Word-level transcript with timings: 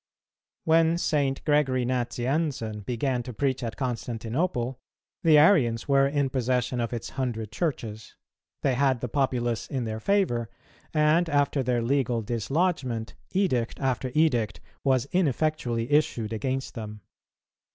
When 0.63 0.97
St. 0.97 1.43
Gregory 1.45 1.85
Nazianzen 1.85 2.79
began 2.83 3.21
to 3.21 3.33
preach 3.33 3.61
at 3.61 3.77
Constantinople, 3.77 4.79
the 5.21 5.37
Arians 5.37 5.87
were 5.87 6.07
in 6.07 6.31
possession 6.31 6.79
of 6.79 6.91
its 6.91 7.11
hundred 7.11 7.51
churches; 7.51 8.15
they 8.63 8.73
had 8.73 9.01
the 9.01 9.07
populace 9.07 9.67
in 9.67 9.83
their 9.83 9.99
favour, 9.99 10.49
and, 10.91 11.29
after 11.29 11.61
their 11.61 11.83
legal 11.83 12.23
dislodgment, 12.23 13.13
edict 13.31 13.79
after 13.79 14.09
edict 14.15 14.59
was 14.83 15.05
ineffectually 15.11 15.91
issued 15.91 16.33
against 16.33 16.73
them. 16.73 17.01